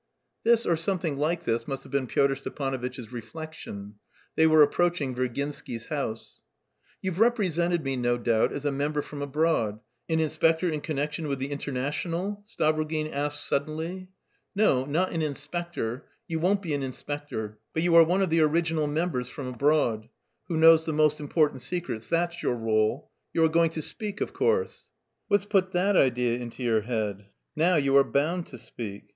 This 0.43 0.65
or 0.65 0.75
something 0.77 1.17
like 1.19 1.43
this 1.43 1.67
must 1.67 1.83
have 1.83 1.91
been 1.91 2.07
Pyotr 2.07 2.33
Stepanovitch's 2.33 3.11
reflection. 3.11 3.97
They 4.35 4.47
were 4.47 4.63
approaching 4.63 5.13
Virginsky's 5.13 5.85
house. 5.85 6.41
"You've 7.03 7.19
represented 7.19 7.83
me, 7.83 7.97
no 7.97 8.17
doubt, 8.17 8.51
as 8.51 8.65
a 8.65 8.71
member 8.71 9.03
from 9.03 9.21
abroad, 9.21 9.79
an 10.09 10.19
inspector 10.19 10.67
in 10.67 10.81
connection 10.81 11.27
with 11.27 11.37
the 11.37 11.51
Internationale?" 11.51 12.43
Stavrogin 12.47 13.11
asked 13.13 13.45
suddenly. 13.47 14.09
"No, 14.55 14.85
not 14.85 15.11
an 15.11 15.21
inspector; 15.21 16.05
you 16.27 16.39
won't 16.39 16.63
be 16.63 16.73
an 16.73 16.81
inspector; 16.81 17.59
but 17.71 17.83
you 17.83 17.93
are 17.93 18.03
one 18.03 18.23
of 18.23 18.31
the 18.31 18.41
original 18.41 18.87
members 18.87 19.27
from 19.27 19.45
abroad, 19.45 20.09
who 20.47 20.57
knows 20.57 20.83
the 20.83 20.93
most 20.93 21.19
important 21.19 21.61
secrets 21.61 22.07
that's 22.07 22.41
your 22.41 22.55
rôle. 22.55 23.05
You 23.33 23.43
are 23.45 23.49
going 23.49 23.69
to 23.69 23.83
speak, 23.83 24.19
of 24.19 24.33
course?" 24.33 24.89
"What's 25.27 25.45
put 25.45 25.73
that 25.73 25.95
idea 25.95 26.39
into 26.39 26.63
your 26.63 26.81
head?" 26.81 27.27
"Now 27.55 27.75
you 27.75 27.95
are 27.97 28.03
bound 28.03 28.47
to 28.47 28.57
speak." 28.57 29.03